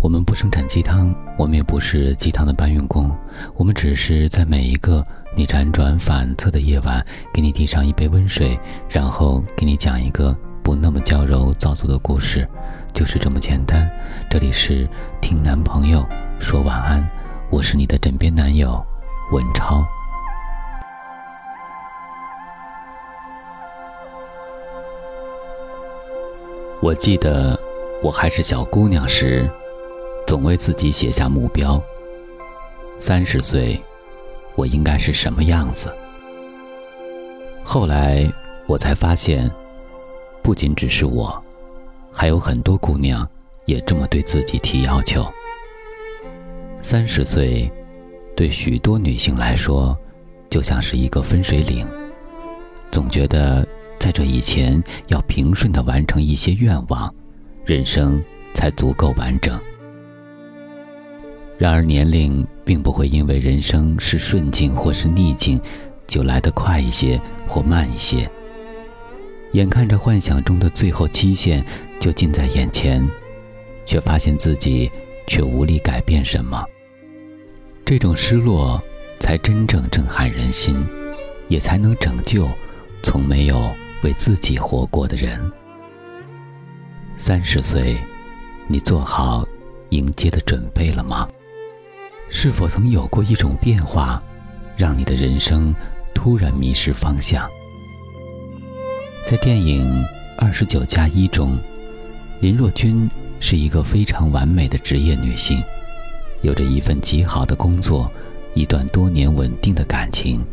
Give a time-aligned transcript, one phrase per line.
[0.00, 3.10] 我们不生产鸡汤，我们也不是鸡汤的搬运工，
[3.56, 5.04] 我们只是在每一个
[5.36, 7.04] 你辗转反侧的夜晚，
[7.34, 8.58] 给你递上一杯温水，
[8.88, 12.48] 然后给你讲一个不那么娇柔造作的故事，
[12.94, 13.90] 就是这么简单。
[14.30, 14.88] 这里是
[15.20, 16.06] 听男朋友
[16.38, 17.06] 说晚安，
[17.50, 18.80] 我是你的枕边男友
[19.32, 19.84] 文超。
[26.80, 27.58] 我记得
[28.00, 29.50] 我还是小姑娘时。
[30.28, 31.82] 总为自己写下目标。
[32.98, 33.82] 三十岁，
[34.56, 35.90] 我应该是什么样子？
[37.64, 38.30] 后来
[38.66, 39.50] 我才发现，
[40.42, 41.42] 不仅只是我，
[42.12, 43.26] 还有很多姑娘
[43.64, 45.26] 也这么对自己提要求。
[46.82, 47.72] 三十岁，
[48.36, 49.96] 对许多女性来说，
[50.50, 51.88] 就像是一个分水岭，
[52.90, 53.66] 总觉得
[53.98, 57.10] 在这以前要平顺的完成一些愿望，
[57.64, 59.58] 人生才足够完整。
[61.58, 65.60] 然而，年龄并不会因为人生是顺境或是逆境，
[66.06, 68.30] 就来得快一些或慢一些。
[69.52, 71.64] 眼看着幻想中的最后期限
[71.98, 73.04] 就近在眼前，
[73.84, 74.88] 却发现自己
[75.26, 76.64] 却无力改变什么。
[77.84, 78.80] 这种失落，
[79.18, 80.86] 才真正震撼人心，
[81.48, 82.48] 也才能拯救
[83.02, 85.40] 从没有为自己活过的人。
[87.16, 87.96] 三十岁，
[88.68, 89.44] 你做好
[89.88, 91.28] 迎接的准备了吗？
[92.30, 94.22] 是否曾有过一种变化，
[94.76, 95.74] 让你的人生
[96.14, 97.48] 突然迷失方向？
[99.24, 100.02] 在电影
[100.38, 101.58] 《二十九加一》中，
[102.40, 105.62] 林若君是一个非常完美的职业女性，
[106.42, 108.10] 有着一份极好的工作，
[108.54, 110.44] 一段多年稳定的感情，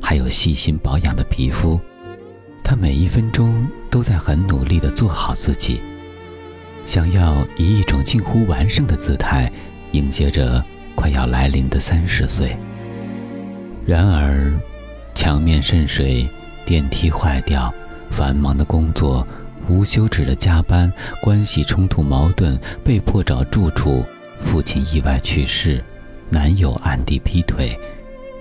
[0.00, 1.78] 还有细心保养的皮肤。
[2.64, 5.80] 她每一分钟都在很努力地做好自己，
[6.84, 9.50] 想要以一种近乎完胜的姿态
[9.92, 10.64] 迎接着。
[10.98, 12.56] 快要来临的三十岁。
[13.86, 14.52] 然而，
[15.14, 16.28] 墙面渗水，
[16.66, 17.72] 电梯坏掉，
[18.10, 19.24] 繁忙的工作，
[19.68, 20.92] 无休止的加班，
[21.22, 24.04] 关系冲突矛盾，被迫找住处，
[24.40, 25.80] 父亲意外去世，
[26.30, 27.78] 男友暗地劈腿，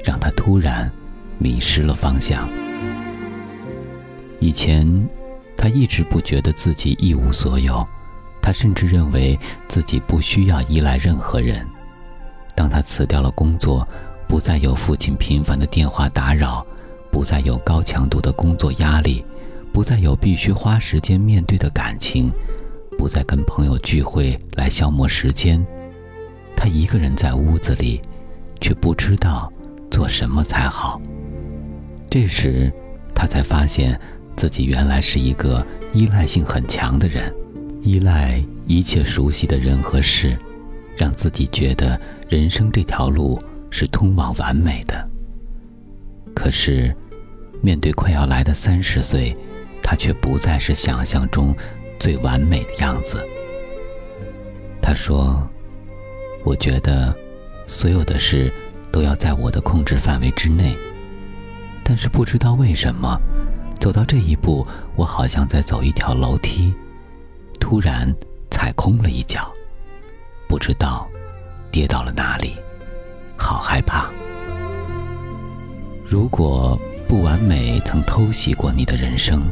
[0.03, 0.91] 让她突然
[1.37, 2.49] 迷失了方向。
[4.39, 5.07] 以前，
[5.55, 7.87] 她一直不觉得自己一无所有，
[8.41, 11.63] 她甚至认为自己不需要依赖任何人。
[12.57, 13.87] 当他辞掉了工作，
[14.27, 16.65] 不再有父亲频繁的电话打扰，
[17.11, 19.23] 不再有高强度的工作压力，
[19.71, 22.33] 不再有必须花时间面对的感情，
[22.97, 25.63] 不再跟朋友聚会来消磨时间，
[26.55, 28.01] 他一个人在屋子里，
[28.59, 29.53] 却不知道
[29.91, 30.99] 做什么才好。
[32.09, 32.73] 这时，
[33.13, 33.99] 他才发现
[34.35, 35.63] 自己原来是一个
[35.93, 37.31] 依赖性很强的人，
[37.83, 40.35] 依赖一切熟悉的人和事。
[40.99, 43.39] 让自己觉得人生这条路
[43.69, 45.09] 是通往完美的。
[46.35, 46.95] 可是，
[47.61, 49.35] 面对快要来的三十岁，
[49.81, 51.55] 他却不再是想象中
[51.97, 53.25] 最完美的样子。
[54.81, 55.47] 他说
[56.43, 57.15] ：“我觉得
[57.65, 58.53] 所有的事
[58.91, 60.77] 都要在我的控制范围之内，
[61.83, 63.19] 但是不知道为什么，
[63.79, 64.65] 走到这一步，
[64.95, 66.73] 我好像在走一条楼梯，
[67.59, 68.13] 突然
[68.51, 69.51] 踩空了一脚。”
[70.47, 71.09] 不知道
[71.71, 72.55] 跌到了哪里，
[73.35, 74.09] 好害怕。
[76.05, 79.47] 如果不完美曾偷袭过你的人生，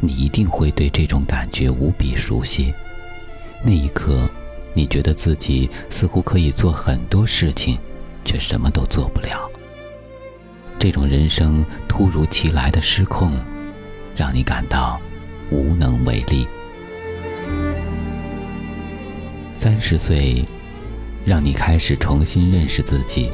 [0.00, 2.72] 你一定会对这种感觉无比熟悉。
[3.62, 4.28] 那一刻，
[4.72, 7.78] 你觉得自己似乎可以做很多事情，
[8.24, 9.50] 却什么都做不了。
[10.78, 13.32] 这种人生突如其来的失控，
[14.14, 15.00] 让你感到
[15.50, 16.46] 无能为力。
[19.56, 20.44] 三十岁，
[21.24, 23.30] 让你开始重新认识自己。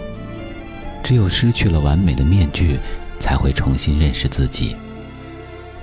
[1.03, 2.79] 只有失去了完美的面具，
[3.19, 4.77] 才会重新认识自己。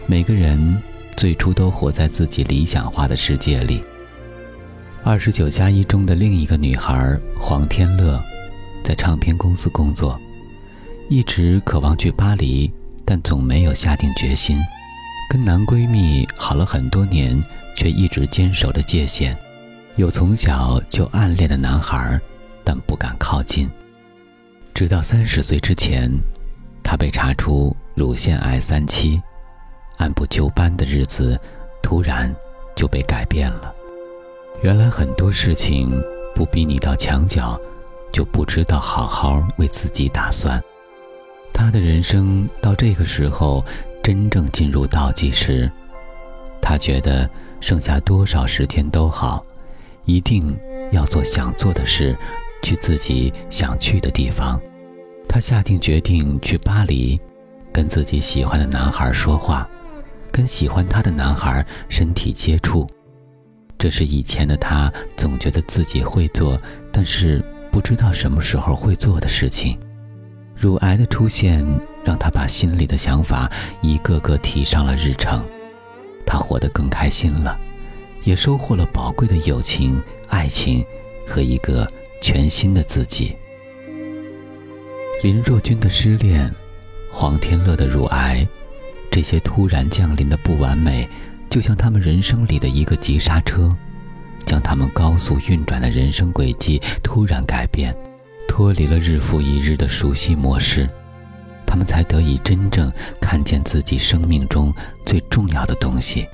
[0.05, 0.81] 每个人
[1.15, 3.83] 最初都活在自己理想化的世界里。
[5.03, 8.23] 二十九加一中的另一个女孩黄天乐，
[8.83, 10.19] 在唱片公司工作，
[11.09, 12.71] 一直渴望去巴黎，
[13.03, 14.59] 但总没有下定决心。
[15.29, 17.41] 跟男闺蜜好了很多年，
[17.75, 19.37] 却一直坚守着界限。
[19.97, 22.21] 有从小就暗恋的男孩，
[22.63, 23.67] 但不敢靠近。
[24.71, 26.07] 直到三十岁之前，
[26.83, 29.19] 他被查出乳腺癌三期，
[29.97, 31.39] 按部就班的日子
[31.81, 32.31] 突然
[32.75, 33.73] 就被改变了。
[34.61, 35.91] 原来很多事情
[36.35, 37.59] 不逼你到墙角，
[38.13, 40.63] 就不知道好好为自己打算。
[41.51, 43.65] 他的人生到这个时候
[44.03, 45.67] 真正进入倒计时，
[46.61, 47.27] 他觉得
[47.59, 49.43] 剩下多少时间都好。
[50.07, 50.57] 一定
[50.89, 52.17] 要做想做的事，
[52.63, 54.59] 去自己想去的地方。
[55.29, 57.19] 他下定决定去巴黎，
[57.71, 59.69] 跟自己喜欢的男孩说话，
[60.31, 62.87] 跟喜欢他的男孩身体接触。
[63.77, 66.57] 这是以前的他总觉得自己会做，
[66.91, 67.39] 但是
[67.69, 69.77] 不知道什么时候会做的事情。
[70.55, 71.63] 乳癌的出现
[72.03, 73.51] 让他把心里的想法
[73.81, 75.45] 一个个提上了日程，
[76.25, 77.55] 他活得更开心了，
[78.27, 80.85] 也收获了宝贵的友情、爱情
[81.25, 81.87] 和一个
[82.21, 83.33] 全新的自己。
[85.23, 86.53] 林若君的失恋，
[87.09, 88.45] 黄天乐的乳癌，
[89.09, 91.07] 这些突然降临的不完美，
[91.49, 93.69] 就像他们人生里的一个急刹车，
[94.45, 97.95] 将他们高速运转的人生轨迹突然改变。
[98.45, 100.85] 脱离了日复一日的熟悉模式，
[101.65, 102.91] 他们才得以真正
[103.21, 104.73] 看见自己生命中
[105.05, 106.27] 最重要的东西。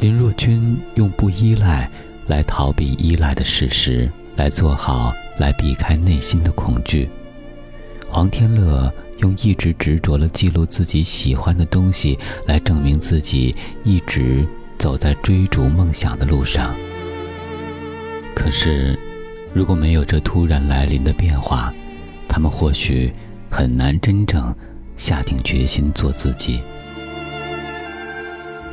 [0.00, 1.90] 林若君用不依赖
[2.26, 7.08] 来逃避依赖的事实，来做好，来避开内心的恐惧。
[8.08, 13.54] 黄天乐用一直执着了记录自己喜欢的东西，来证明自己
[13.84, 14.46] 一直
[14.78, 16.74] 走在追逐梦想的路上。
[18.34, 18.98] 可是。
[19.54, 21.72] 如果没有这突然来临的变化，
[22.28, 23.10] 他们或许
[23.48, 24.54] 很难真正
[24.98, 26.62] 下定决心做自己。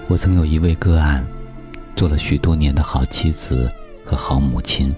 [0.07, 1.25] 我曾有一位个案，
[1.95, 3.69] 做了许多年的好妻子
[4.05, 4.93] 和好母亲，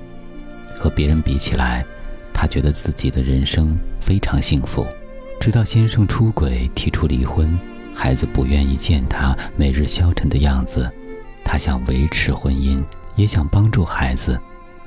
[0.78, 1.86] 和别人比起来，
[2.34, 4.86] 她觉得自己的人生非常幸福。
[5.40, 7.58] 直到先生出轨提出离婚，
[7.94, 10.92] 孩子不愿意见他每日消沉的样子，
[11.44, 12.84] 她想维持婚姻，
[13.16, 14.40] 也想帮助孩子，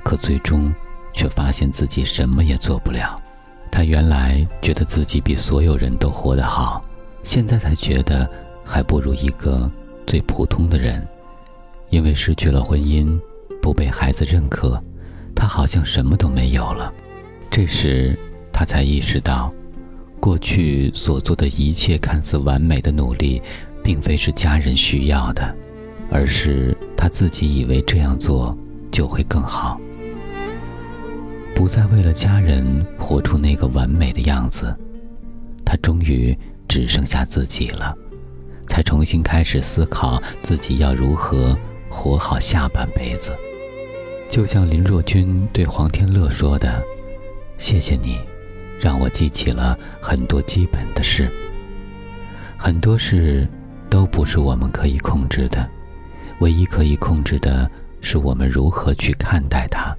[0.03, 0.73] 可最终。
[1.11, 3.19] 却发现自己什么也做不了。
[3.71, 6.85] 他原来觉得自己比所有人都活得好，
[7.23, 8.29] 现在才觉得
[8.63, 9.69] 还不如一个
[10.09, 11.07] 最普通的人。
[11.89, 13.19] 因为失去了婚姻，
[13.61, 14.79] 不被孩子认可，
[15.35, 16.91] 他好像什么都没有了。
[17.49, 18.17] 这时，
[18.51, 19.53] 他才意识到，
[20.19, 23.41] 过去所做的一切看似完美的努力，
[23.83, 25.55] 并非是家人需要的，
[26.11, 28.55] 而是他自己以为这样做
[28.91, 29.79] 就会更好。
[31.55, 34.75] 不再为了家人活出那个完美的样子，
[35.65, 37.97] 他终于只剩下自己了，
[38.79, 41.53] 才重新开始思考自己要如何
[41.89, 43.35] 活好下半辈子。
[44.29, 46.81] 就像林若君对黄天乐说的
[47.59, 48.17] ：“谢谢你，
[48.79, 51.29] 让我记起了很多基本的事。
[52.57, 53.45] 很多事
[53.89, 55.69] 都不是我们可以控制的，
[56.39, 59.93] 唯一可以控制的是我们如何去看待它。”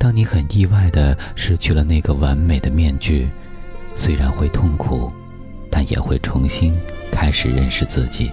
[0.00, 3.28] 当你很意外地失去了那个完美的面具，
[3.94, 5.12] 虽然会痛苦，
[5.74, 6.78] 但也会重新
[7.10, 8.30] 开始认识自己。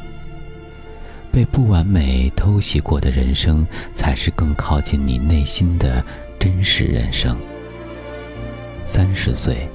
[1.31, 6.03] 被不完美偷袭过的人生，才是更靠近你内心的
[6.38, 7.38] 真实人生。
[8.83, 9.69] 三十岁，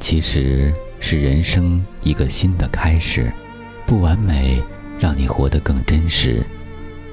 [0.00, 3.32] 其实是人生一个新的开始。
[3.86, 4.60] 不完美
[4.98, 6.44] 让你活得更真实，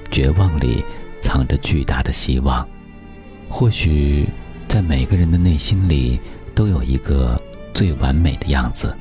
[0.09, 0.83] 绝望里
[1.19, 2.67] 藏着巨大的希望。
[3.47, 4.27] 或许，
[4.67, 6.19] 在每个人的内心里，
[6.55, 7.39] 都有一个
[7.73, 8.95] 最完美的样子，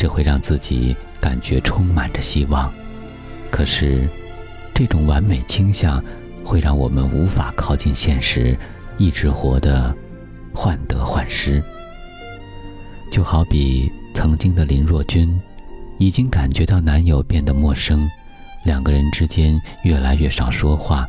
[0.00, 2.72] 这会让自己感觉充满着希望。
[3.50, 4.08] 可是，
[4.72, 6.02] 这种完美倾向
[6.42, 8.58] 会让我们无法靠近现实，
[8.96, 9.94] 一直活得
[10.54, 11.62] 患得患失。
[13.10, 15.38] 就好比曾经的林若君，
[15.98, 18.08] 已经感觉到男友变得陌生，
[18.64, 21.06] 两个人之间越来越少说话。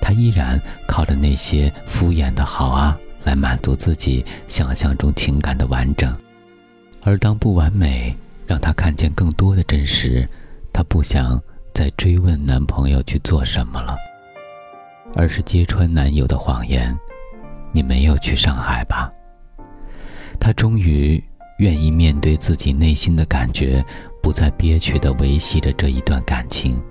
[0.00, 6.12] 她依然靠着那些敷衍的好啊，来满足自己想象中情感的完整。
[7.04, 10.28] 而当不完美让他看见更多的真实，
[10.72, 11.40] 她不想
[11.72, 13.96] 再追问男朋友去做什么了，
[15.14, 16.96] 而是揭穿男友的谎言
[17.72, 19.10] ：“你没有去上海吧？”
[20.40, 21.22] 她终于
[21.58, 23.84] 愿意面对自己内心的感觉，
[24.22, 26.82] 不再憋屈地维系着这一段感情。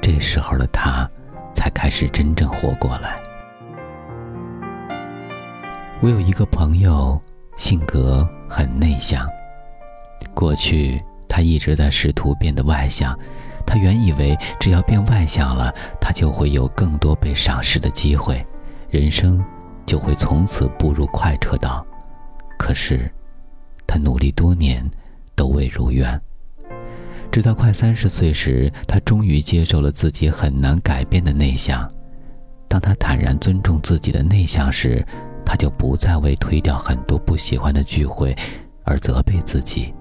[0.00, 1.08] 这时候的她。
[1.54, 3.22] 才开始真正活过来。
[6.00, 7.20] 我有一个朋友，
[7.58, 9.28] 性格很内向。
[10.34, 13.18] 过去他一直在试图变得外向，
[13.66, 18.44] 他原以为只要变外向了，他就会有更多被赏识的机会，
[18.90, 19.42] 人生
[19.86, 21.86] 就会从此步入快车道。
[22.58, 23.10] 可是，
[23.86, 24.88] 他努力多年，
[25.34, 26.20] 都未如愿。
[27.30, 31.90] 直到快三十岁时，他终于接受了自己很难改变的内向。
[32.68, 35.04] 当他坦然尊重自己的内向时，
[35.44, 38.36] 他就不再为推掉很多不喜欢的聚会
[38.84, 39.94] 而责备自己，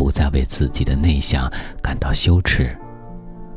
[0.00, 1.52] 不再为自己的内向
[1.82, 2.66] 感到羞耻，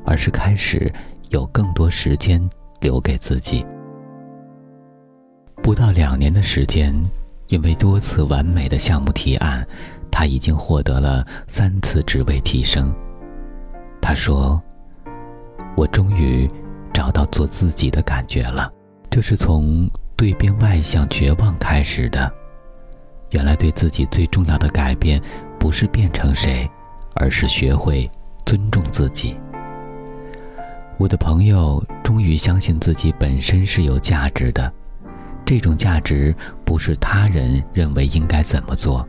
[0.05, 0.93] 而是开始
[1.29, 2.49] 有更多时间
[2.81, 3.65] 留给自己。
[5.61, 6.93] 不到两年的时间，
[7.47, 9.65] 因为多次完美的项目提案，
[10.11, 12.93] 他已经获得了三次职位提升。
[14.01, 14.61] 他说
[15.77, 16.45] ：“我终于
[16.93, 18.69] 找到做自己的感觉了。”
[19.09, 22.29] 这是从对变外向、绝望开始的。
[23.29, 25.19] 原来对自己最重要的改变，
[25.63, 26.69] 不是变成谁，
[27.15, 28.11] 而是学会
[28.45, 29.37] 尊重自己。
[30.97, 34.69] 我的朋友终于相信自己本身是有价值的。
[35.45, 39.07] 这种价值不是他人认为应该怎么做，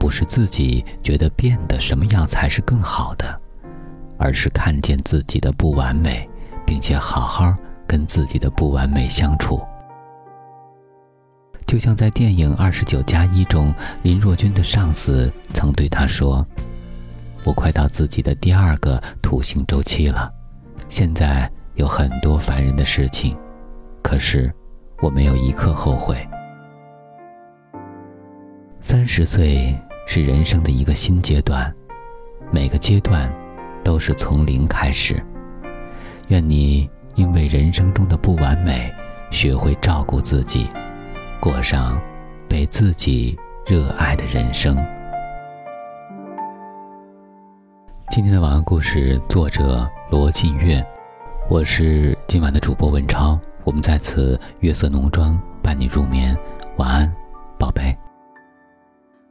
[0.00, 3.40] 不是自己觉得变得什么样才是更好的，
[4.18, 6.28] 而是看见自己的不完美，
[6.66, 7.54] 并且好好
[7.86, 9.60] 跟自己的不完美相处。
[11.68, 13.72] 就像在电影《二十九加一》中，
[14.02, 16.44] 林若君的上司曾对她说
[17.44, 20.32] ：“我快到自己的第二个土星周期了，
[20.88, 23.36] 现在有很多烦人的事情，
[24.02, 24.52] 可是……”
[25.00, 26.28] 我没有一刻后悔。
[28.80, 29.72] 三十岁
[30.08, 31.72] 是人生的一个新阶段，
[32.50, 33.32] 每个阶段
[33.84, 35.24] 都是从零开始。
[36.26, 38.92] 愿你因为人生中的不完美，
[39.30, 40.66] 学会照顾自己，
[41.40, 42.00] 过上
[42.48, 44.76] 被自己热爱的人生。
[48.10, 50.84] 今天的晚安故事作者罗晋月，
[51.48, 53.38] 我是今晚的主播文超。
[53.64, 56.36] 我们在此月色浓妆伴你入眠，
[56.76, 57.14] 晚安，
[57.58, 57.96] 宝贝。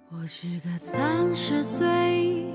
[0.09, 2.45] 我是个三十岁，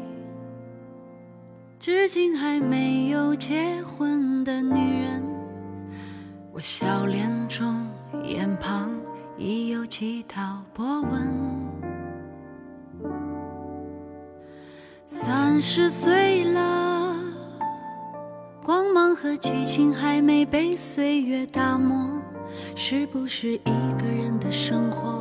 [1.78, 5.22] 至今还没有结婚的女人。
[6.52, 7.86] 我笑脸中
[8.22, 8.90] 眼旁
[9.36, 11.32] 已有几道波纹。
[15.06, 17.16] 三十岁了。
[18.64, 22.08] 光芒和激情还没被岁月打磨，
[22.76, 25.11] 是不是一个人的生活？